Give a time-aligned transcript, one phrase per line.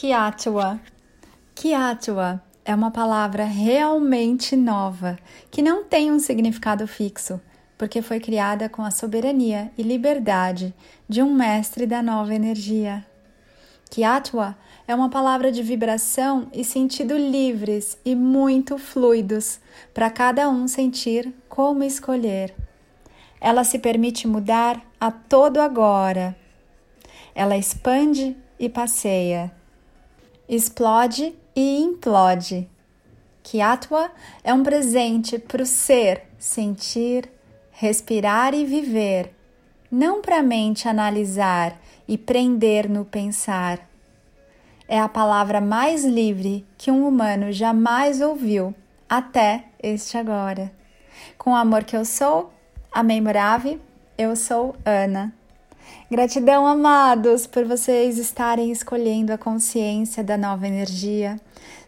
[0.00, 0.80] Kiatua.
[1.54, 5.18] Kiatua é uma palavra realmente nova,
[5.50, 7.38] que não tem um significado fixo,
[7.76, 10.74] porque foi criada com a soberania e liberdade
[11.06, 13.04] de um mestre da nova energia.
[13.90, 14.56] Kiatua
[14.88, 19.60] é uma palavra de vibração e sentido livres e muito fluidos,
[19.92, 22.54] para cada um sentir como escolher.
[23.38, 26.34] Ela se permite mudar a todo agora.
[27.34, 29.59] Ela expande e passeia
[30.50, 32.68] explode e implode.
[33.40, 34.10] Kiatwa
[34.42, 37.30] é um presente para o ser sentir,
[37.70, 39.32] respirar e viver,
[39.88, 43.78] não para a mente analisar e prender no pensar.
[44.88, 48.74] É a palavra mais livre que um humano jamais ouviu
[49.08, 50.72] até este agora.
[51.38, 52.52] Com o amor que eu sou,
[52.90, 53.80] Amém Morave,
[54.18, 55.39] eu sou Ana.
[56.10, 61.36] Gratidão, amados, por vocês estarem escolhendo a consciência da nova energia,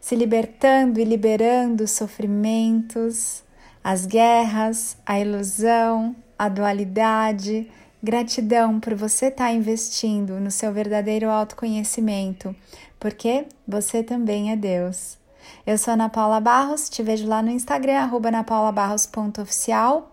[0.00, 3.42] se libertando e liberando os sofrimentos,
[3.82, 7.68] as guerras, a ilusão, a dualidade.
[8.00, 12.54] Gratidão por você estar tá investindo no seu verdadeiro autoconhecimento,
[13.00, 15.18] porque você também é Deus.
[15.66, 20.12] Eu sou Ana Paula Barros, te vejo lá no Instagram, arroba anapaulabarros.oficial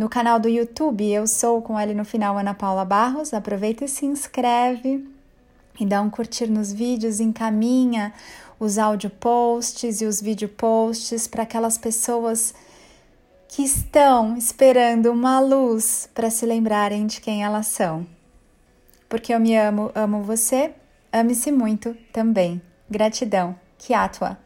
[0.00, 3.34] no canal do YouTube, eu sou com ele no final Ana Paula Barros.
[3.34, 5.06] Aproveita e se inscreve
[5.78, 8.10] e dá um curtir nos vídeos, encaminha
[8.58, 12.54] os áudio posts e os vídeo posts para aquelas pessoas
[13.46, 18.06] que estão esperando uma luz para se lembrarem de quem elas são.
[19.06, 20.72] Porque eu me amo, amo você,
[21.12, 22.62] ame-se muito também.
[22.88, 23.54] Gratidão.
[23.76, 24.38] Kiatua.